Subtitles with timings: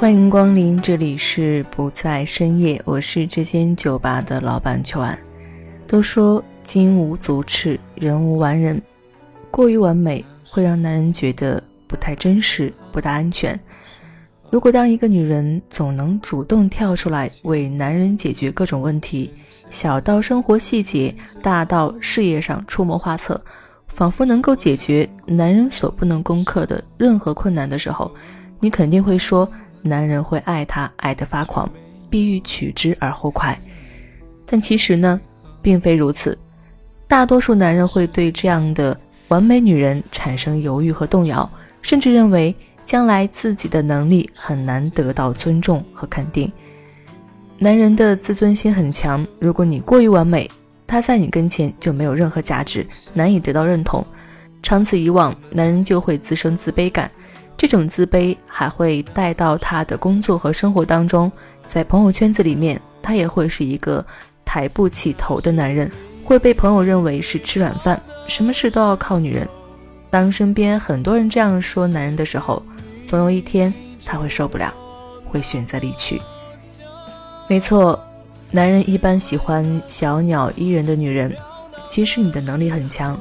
[0.00, 5.18] 欢迎光临，这里是不在深夜，我是这间酒吧的老板秋安。
[5.88, 8.80] 都说金无足赤，人无完人，
[9.50, 13.58] 过于完美会让男人觉得不太真实，不大安全。
[14.50, 19.34] 如果当一个女人总能主动跳出来为男人解决各种问题，
[19.68, 23.44] 小到生活细节，大到事业上出谋划策，
[23.88, 28.08] 仿佛能够解决男人所不能攻克的任何困难的时候，
[28.60, 29.50] 你肯定会说。
[29.82, 31.68] 男人会爱她爱得发狂，
[32.10, 33.58] 必欲取之而后快。
[34.46, 35.20] 但其实呢，
[35.60, 36.36] 并非如此。
[37.06, 41.50] 大多数男人会对这样的完美女人产生犹豫和动摇，
[41.82, 46.50] 甚至认为将来自己的能力很难得到尊重和肯定。
[47.58, 50.50] 男人的自尊心很强，如果你过于完美，
[50.86, 54.04] 他在你跟前就没有任何价值，难以得到认同。
[54.62, 57.10] 长此以往，男人就会滋生自卑感。
[57.58, 61.30] 这种自卑还会带到他的工作和生活当中，
[61.66, 64.02] 在朋友圈子里面，他也会是一个
[64.44, 65.90] 抬不起头的男人，
[66.24, 69.46] 会被朋友认为是吃软饭，什么事都要靠女人。
[70.08, 72.62] 当身边很多人这样说男人的时候，
[73.04, 73.74] 总有一天
[74.06, 74.72] 他会受不了，
[75.24, 76.22] 会选择离去。
[77.48, 77.98] 没错，
[78.52, 81.34] 男人一般喜欢小鸟依人的女人，
[81.88, 83.18] 即使你的能力很强，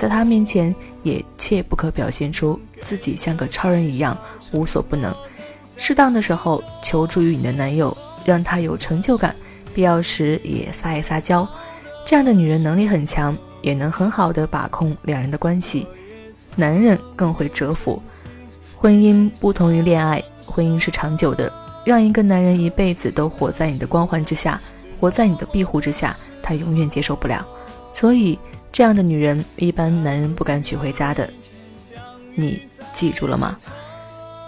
[0.00, 2.58] 在他面前也切不可表现出。
[2.80, 4.16] 自己像个超人一样
[4.50, 5.14] 无所不能，
[5.76, 7.94] 适当的时候求助于你的男友，
[8.24, 9.30] 让他有成就感；
[9.74, 11.46] 必要时也撒一撒娇。
[12.06, 15.86] 这样的女人能力很强，也能很好的把控两人的关系。
[16.56, 18.02] 男人更会折服。
[18.74, 21.52] 婚姻不同于恋爱，婚姻是长久的。
[21.84, 24.58] 让一个男人一辈子都活在你的光环之下，
[24.98, 27.46] 活在你的庇护之下，他永远接受不了。
[27.92, 28.38] 所以，
[28.72, 31.30] 这样的女人一般男人不敢娶回家的。
[32.34, 32.62] 你。
[32.92, 33.56] 记住了吗？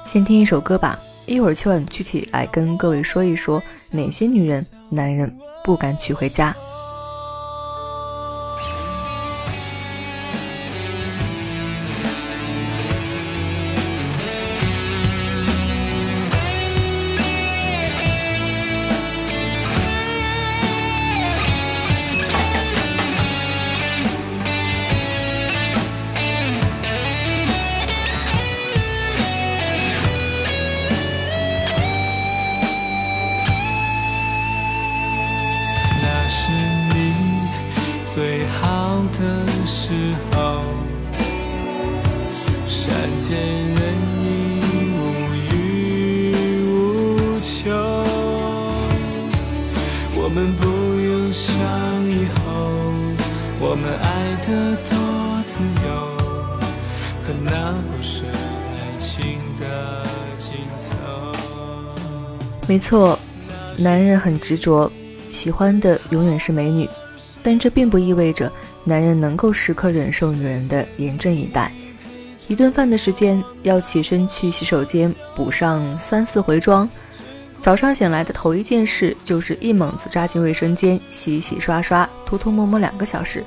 [0.05, 3.63] 先听一首歌吧，一会儿秋晚具体来跟各位说一说
[3.93, 6.55] 哪些女人男人不敢娶回家。
[57.45, 60.07] 那不是爱情的
[60.39, 61.43] 尽头
[62.69, 63.19] 没错，
[63.77, 64.91] 男人很执着，
[65.31, 66.89] 喜欢的永远是美女，
[67.43, 68.51] 但这并不意味着
[68.85, 71.73] 男人能够时刻忍受女人的严阵以待。
[72.49, 76.89] 一顿饭的时间要起身去洗手间补上三四回妆，
[77.61, 83.45] 早上醒来的头一件事就是一猛子扎进卫生间洗洗刷刷涂涂抹抹两个小时。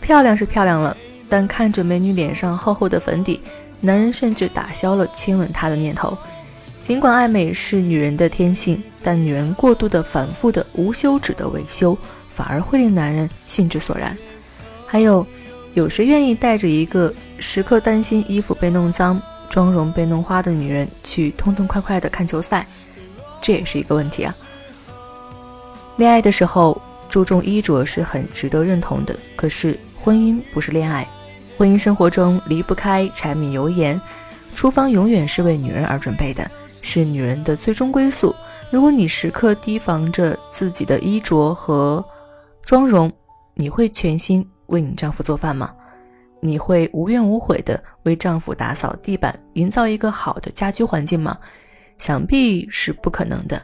[0.00, 0.96] 漂亮是漂亮了，
[1.30, 3.40] 但看着美女脸上厚厚的粉底，
[3.80, 6.18] 男人甚至打消了亲吻她的念头。
[6.82, 11.96] 尽管爱美是女人的天性，但女人过度的、反复的、无休止的维修，
[12.26, 14.16] 反而会令男人兴致索然。
[14.86, 15.24] 还有，
[15.74, 22.66] 有谁愿意带着一个时刻担心衣服被弄脏、妆容被弄花的女人去痛痛快快的看球赛？
[23.40, 24.34] 这也是一个问题啊。
[25.96, 31.06] 恋爱的时候注重衣着是很值得认同的，可是婚姻不是恋爱，
[31.60, 34.00] 婚姻生活中离不开柴米油盐，
[34.54, 36.50] 厨房永远是为女人而准备的。
[36.80, 38.34] 是女人的最终归宿。
[38.70, 42.02] 如果你时刻提防着自己的衣着和
[42.62, 43.12] 妆容，
[43.52, 45.70] 你会全心为你丈夫做饭吗？
[46.40, 51.36] 你会无怨无悔地为丈夫打扫地板，营造一个好的家居环境吗？
[51.98, 53.60] 想必是不可能的。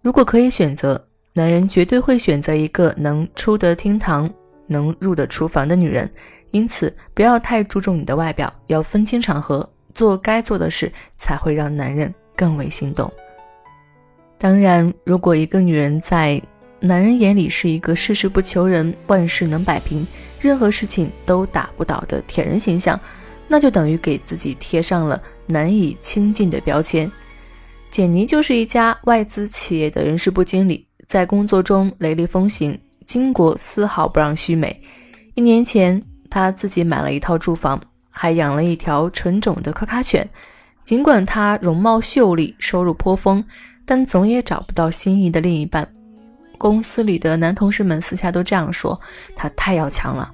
[0.00, 1.00] 如果可以选择，
[1.34, 4.28] 男人绝对会选择一个能出得厅堂、
[4.66, 6.10] 能入得厨房的女人。
[6.52, 13.10] 因此，不要太注重你的外表，要分清场合，做该做的事，才会让男人更为心动。
[14.38, 16.40] 当然，如果一个女人在
[16.78, 20.06] 男人眼里是一个事事不求人、万事能摆平、
[20.40, 23.00] 任何事情都打不倒的铁人形象，
[23.48, 27.10] 那就等于给自己贴上了难以亲近的标签。
[27.90, 34.78] 简妮就是一家外资企业的人事部经理，在工作中雷厉风行，巾帼丝毫不让须眉。
[35.34, 35.98] 一年前。
[36.32, 37.78] 他自己买了一套住房，
[38.10, 40.26] 还养了一条纯种的柯卡犬。
[40.82, 43.44] 尽管他容貌秀丽，收入颇丰，
[43.84, 45.86] 但总也找不到心仪的另一半。
[46.56, 48.98] 公司里的男同事们私下都这样说：
[49.36, 50.32] 他太要强了，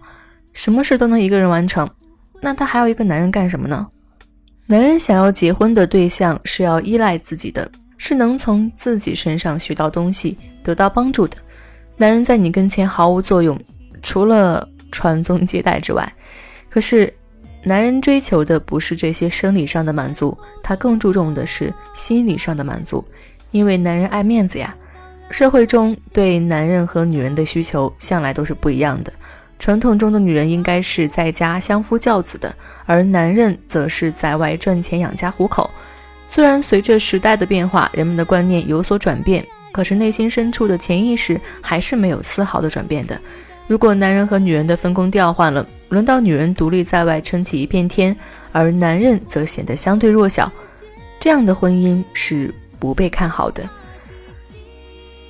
[0.53, 1.89] 什么事都能一个人完成。
[2.41, 3.85] 那他还要一个男人干什么呢？
[4.67, 11.37] 男人想要结婚的对象是要依赖自己的，是能从自己身上学到东西、得到帮助的。
[11.97, 13.61] 男人在你跟前毫无作用，
[14.01, 14.69] 除了……
[14.91, 16.13] 传宗接代之外，
[16.69, 17.13] 可是
[17.63, 23.05] 男人追求的不是这些生理上的满足，他更注重的是心理上的满足，
[23.51, 24.75] 因为男人爱面子呀。
[25.31, 29.13] 社会中对男人和女人的需求向来都是不一样的。
[29.59, 32.55] 传统中的女人应该是在家相夫教子的，
[32.87, 35.69] 而男人则是在外赚钱养家糊口。
[36.27, 43.21] 虽然随着时代的变化，人们的观念有所转变，可是内心深处的潜意识还是没有丝毫的转变的。
[43.69, 48.17] 如果男人和女人的分工调换了，轮到女人独立在外撑起一片天，
[48.51, 50.51] 而男人则显得相对弱小，
[51.21, 53.69] 这样的婚姻是不被看好的。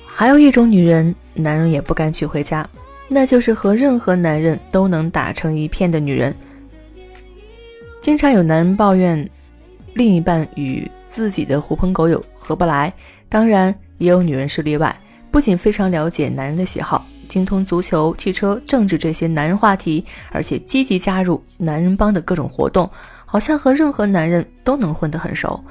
[0.05, 2.67] 还有一种女人，男人也不敢娶回家，
[3.09, 6.33] 那就是和任何男人都能打成一片的女人。
[7.99, 9.29] 经常有男人抱怨
[9.93, 12.93] 另一半与自己的狐朋狗友合不来，
[13.27, 14.97] 当然也有女人是例外，
[15.29, 17.05] 不仅非常了解男人的喜好。
[17.29, 22.89] 精通足球、汽车、政治这些男人话题，而且积极加入男人帮的各种活动，
[23.25, 25.63] 好像和任何男人都能混得很熟。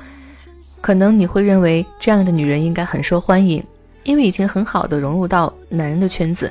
[0.81, 3.63] 可能你会认为这样的女人应该很受欢迎，
[4.05, 6.51] 因为已经很好的融入到男人的圈子。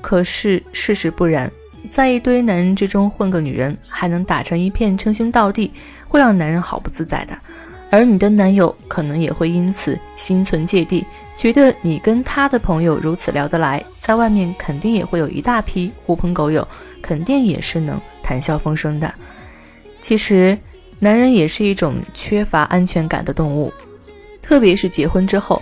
[0.00, 1.50] 可是事实不然，
[1.88, 5.72] 在一堆男人之中混个女人，还能打成一片称兄道弟，
[6.06, 7.34] 会让男人好不自在的。
[7.90, 16.66] 而你的男友可能也会因此心存芥蒂，觉得你跟他的朋友如此聊得来，在外面肯定也会有一大批狐朋狗友，
[17.00, 19.12] 肯定也是能谈笑风生的。
[20.00, 20.56] 其实，
[20.98, 23.72] 男人也是一种缺乏安全感的动物，
[24.40, 25.60] 特别是结婚之后，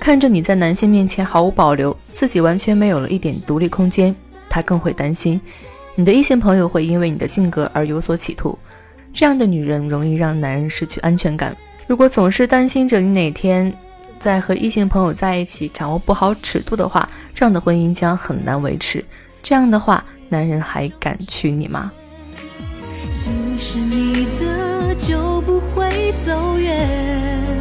[0.00, 4.14] 看着你在男性面前毫无保留，自己完全没有了一点独立空间，
[4.48, 5.40] 他更会担心
[5.94, 8.58] 你的异性朋友会因为你的性格而有所企图。
[9.12, 11.56] 这样的女人容易让男人失去安全感。
[11.86, 13.72] 如果总是担心着你哪天
[14.20, 19.02] 在和异性朋友在一起掌握不好尺度的话，这样的婚姻将很难维持。
[19.42, 21.90] 这样的话，男人还敢娶你吗？
[23.10, 27.59] 心是你的，就不会走远。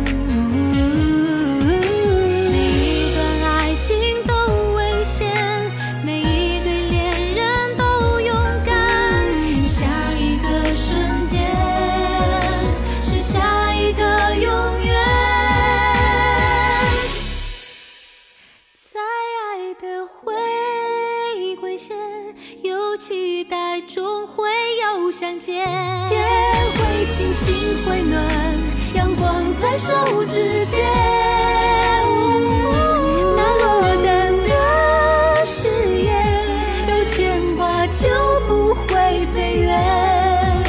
[37.94, 38.08] 就
[38.46, 40.64] 不会飞远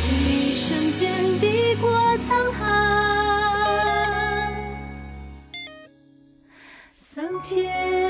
[0.00, 1.90] 只一瞬间抵过
[2.28, 2.60] 沧海
[7.00, 8.09] 桑田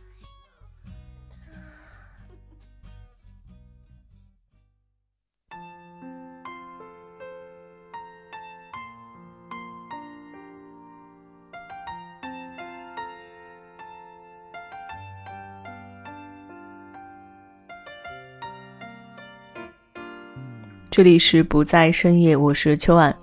[20.91, 23.15] 这里是不在深夜，我是秋晚。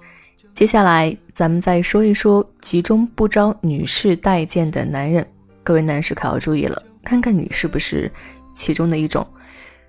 [0.55, 5.25] 接下来咱们再说一说其中不招女士待见的男人，
[5.63, 8.11] 各位男士可要注意了，看看你是不是
[8.55, 9.25] 其中的一种。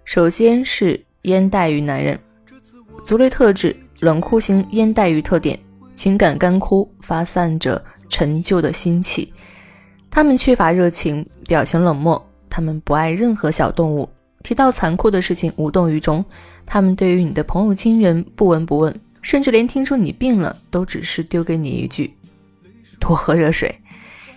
[0.03, 2.19] 首先是烟袋鱼男人，
[3.05, 5.57] 族类特质：冷酷型烟袋鱼特点，
[5.95, 9.33] 情感干枯，发散着陈旧的心气。
[10.11, 14.09] 他们缺乏热情，表情冷漠，他们不爱任何小动物。
[14.41, 16.23] 提到残酷的事情无动于衷，
[16.71, 22.13] 他们对于你的朋友亲人不闻不问，甚至连听说你病了都只是丢给你一句
[23.01, 23.75] “多喝热水”。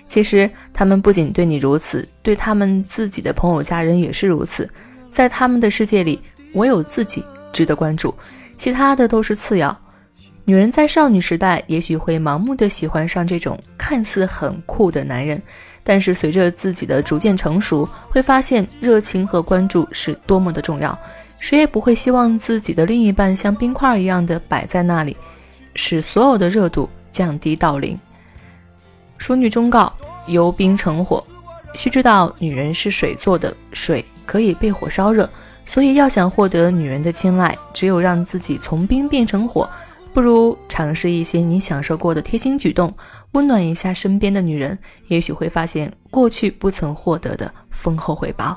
[0.08, 4.68] 其实他们不仅对你如此，对他们自己的朋友家人也是如此。
[5.10, 6.18] 在他们的世界里，
[6.54, 7.22] 唯有自己
[7.52, 8.14] 值得关注，
[8.56, 9.78] 其他的都是次要。
[10.46, 15.40] 女人在少女时代也许会盲目的喜欢上这种看似很酷的男人。
[15.84, 20.98] 但是随着自己的逐渐成熟，会发现热情和关注是多么的重要。
[21.42, 25.16] 谁也不会希望自己的另一半像冰块一样的摆在那里，
[25.74, 27.98] 使所有的热度降低到零。
[29.18, 29.92] 淑女忠告：
[30.28, 31.22] 由冰成火。
[31.74, 35.28] 须知道，女人是水做的，水可以被火烧热，
[35.64, 39.68] 所以要想获得女人的青睐，只有让自己从冰变成火。
[40.14, 42.94] 不如尝试一些你享受过的贴心举动，
[43.32, 48.56] 温暖一下身边的女人，也许会发现过去不曾获得的丰厚回报。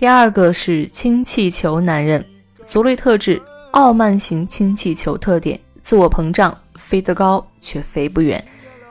[0.00, 2.24] 第二个是氢气球男人，
[2.66, 3.38] 族类特质：
[3.72, 8.42] 傲慢型氢气球特点，自我膨胀，飞得高却飞不远。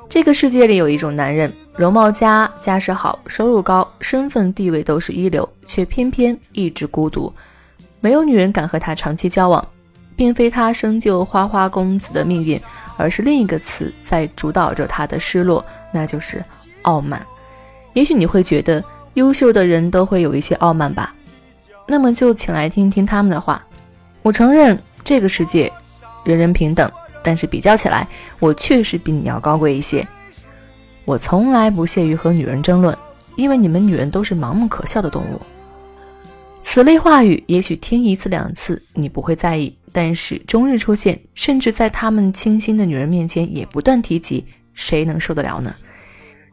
[0.08, 7.34] 这个世界里有一种男人，容貌佳，家世好，收入高，身份地位都是一流，却偏偏一直孤独，
[8.01, 9.68] 没有女人敢和他长期交往。
[10.16, 12.62] 并非他生就花花公子的命运，
[12.98, 16.46] 而是另一个词在主导着他的失落，那就是
[16.84, 17.25] 傲慢。
[17.94, 18.84] 也许你会觉得
[19.16, 21.13] 优秀的人都会有一些傲慢吧？
[21.88, 23.66] 那么就请来听听他们的话。
[24.22, 25.72] 我承认这个世界
[26.24, 26.92] 人人平等，
[27.24, 28.08] 但是比较起来，
[28.39, 30.08] 我确实比你要高贵一些。
[31.06, 32.96] 我从来不屑于和女人争论，
[33.36, 35.42] 因为你们女人都是盲目可笑的动物。
[36.62, 39.75] 此类话语也许听一次两次你不会在意。
[39.92, 45.74] 但是终日出现，甚至在他们倾心的女人面前也不断提及，谁能受得了呢？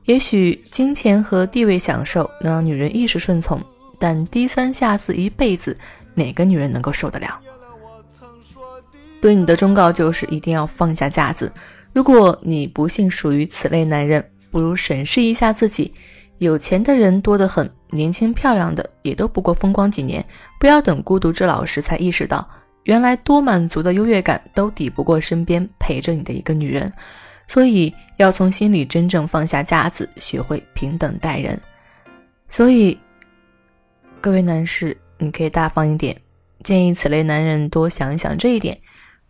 [0.06, 3.60] 也许金钱和地位享受能让女人一时顺从，
[3.98, 5.76] 但低三下四一辈子，
[6.14, 7.38] 哪个女人能够受得了？
[9.20, 11.52] 对你的忠告就是一定要放下架子。
[11.92, 15.92] 如果你不幸属于此类男人，不如审视一下自己。
[16.38, 20.24] 有钱的人多得很，年轻漂亮的也都不过风光几年。
[20.60, 22.48] 不要等孤独至老时才意识到。
[22.84, 26.92] 原来多满足的优越感都抵不过身边陪着你的一个女人，
[27.46, 31.60] 所以要从心里真正放下架子，学会平等待人。
[32.48, 32.98] 所以，
[34.20, 36.16] 各位男士，你可以大方一点，
[36.62, 38.78] 建议此类男人多想一想这一点：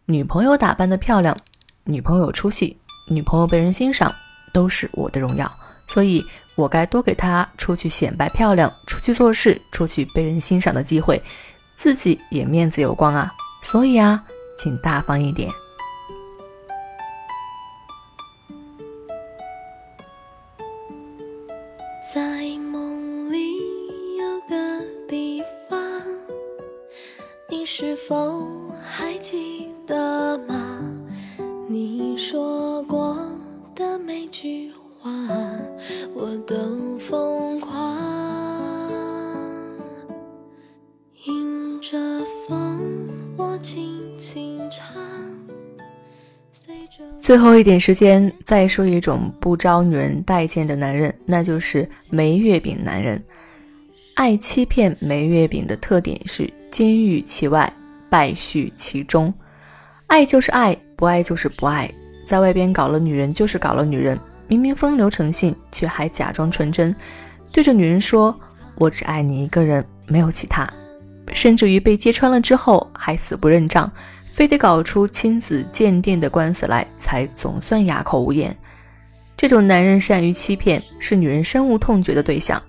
[0.04, 1.37] 女朋友打扮的漂亮，
[1.85, 4.14] 女朋友出息，女朋友被人欣赏，
[4.52, 5.50] 都是我的荣耀，
[5.87, 6.25] 所以
[6.56, 11.23] 我该多给她出去显摆漂亮、出去做事、出去被人欣赏的机会，
[11.75, 13.32] 自己也面子有光啊。
[13.62, 14.23] 所以啊，
[14.56, 15.50] 请大方一点。
[22.14, 22.20] 在
[22.58, 23.56] 梦里
[24.16, 25.78] 有个地方，
[27.48, 28.46] 你是否
[47.26, 53.21] 最后一点时间，再说一种不招女人待见的男人，那就是没月饼男人。
[54.14, 57.71] 爱欺骗没月饼的特点是金玉其外，
[58.09, 59.35] 败絮其中。
[60.06, 61.90] 爱就是爱，不爱就是不爱。
[62.25, 64.16] 在外边搞了女人就是搞了女人，
[64.47, 66.95] 明明风流成性，却还假装纯真，
[67.50, 68.33] 对着女人说
[68.78, 70.73] ：“我只爱你一个人，没有其他。”
[71.35, 73.90] 甚至于被揭穿了之后，还死不认账，
[74.36, 78.54] 非得搞出亲子鉴定的官司来，才总算哑口无言。
[79.34, 82.62] 这种男人善于欺骗，是女人深恶痛绝的对象。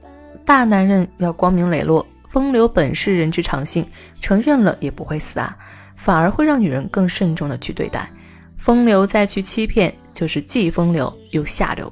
[0.45, 3.85] 大男人要光明磊落，风流本是人之常性，
[4.21, 5.57] 承认了也不会死啊，
[5.97, 8.09] 反而会让女人更慎重的去对待。
[8.55, 11.91] 风流再去欺骗，就是既风流又下流。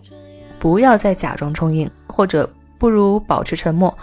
[0.58, 3.94] 不要再假装充硬，或者不如保持沉默。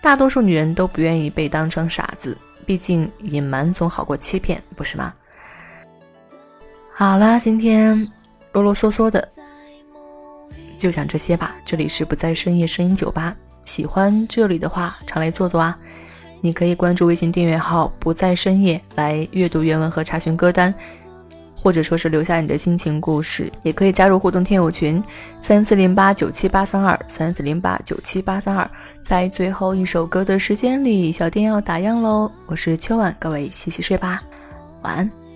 [0.00, 5.14] 大多数女人都不愿意被当成傻子，毕竟隐瞒总好过欺骗，不是吗？
[6.92, 7.96] 好啦，今天
[8.52, 9.26] 啰啰嗦嗦的
[10.76, 11.56] 就讲这些吧。
[11.64, 13.34] 这里是不在深夜声音酒吧，
[13.64, 15.78] 喜欢这里的话常来坐坐啊。
[16.42, 20.72] 你可以关注微信订阅号“不在深夜”来阅读原文和查询歌单，
[21.60, 25.02] 或者说是留下你的心情故事，也可以加入互动听友群
[25.40, 28.68] 三四零八九七八三二三四零八九七八三二。
[29.02, 32.30] 在最后一首歌的时间里，小店要打烊喽！
[32.46, 34.22] 我是秋晚，各位洗洗睡吧，
[34.82, 35.27] 晚安。